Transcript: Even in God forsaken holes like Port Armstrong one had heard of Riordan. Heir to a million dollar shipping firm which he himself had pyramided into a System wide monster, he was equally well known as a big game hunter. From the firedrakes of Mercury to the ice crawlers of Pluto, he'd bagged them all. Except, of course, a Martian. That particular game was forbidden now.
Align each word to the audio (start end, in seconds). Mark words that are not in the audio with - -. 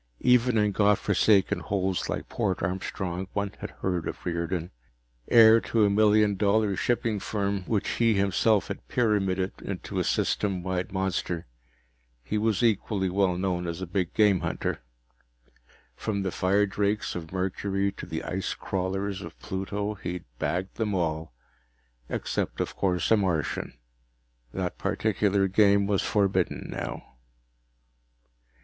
Even 0.23 0.57
in 0.57 0.71
God 0.71 0.97
forsaken 0.97 1.59
holes 1.59 2.09
like 2.09 2.27
Port 2.27 2.63
Armstrong 2.63 3.27
one 3.33 3.51
had 3.59 3.69
heard 3.69 4.07
of 4.07 4.25
Riordan. 4.25 4.71
Heir 5.27 5.61
to 5.61 5.85
a 5.85 5.91
million 5.91 6.37
dollar 6.37 6.75
shipping 6.75 7.19
firm 7.19 7.61
which 7.65 7.87
he 7.87 8.15
himself 8.15 8.69
had 8.69 8.87
pyramided 8.87 9.61
into 9.61 9.99
a 9.99 10.03
System 10.03 10.63
wide 10.63 10.91
monster, 10.91 11.45
he 12.23 12.39
was 12.39 12.63
equally 12.63 13.11
well 13.11 13.37
known 13.37 13.67
as 13.67 13.79
a 13.79 13.85
big 13.85 14.11
game 14.15 14.39
hunter. 14.39 14.81
From 15.95 16.23
the 16.23 16.31
firedrakes 16.31 17.13
of 17.13 17.31
Mercury 17.31 17.91
to 17.91 18.07
the 18.07 18.23
ice 18.23 18.55
crawlers 18.55 19.21
of 19.21 19.37
Pluto, 19.39 19.93
he'd 19.93 20.25
bagged 20.39 20.77
them 20.77 20.95
all. 20.95 21.31
Except, 22.09 22.59
of 22.59 22.75
course, 22.75 23.11
a 23.11 23.17
Martian. 23.17 23.77
That 24.51 24.79
particular 24.79 25.47
game 25.47 25.85
was 25.85 26.01
forbidden 26.01 26.65
now. 26.71 27.03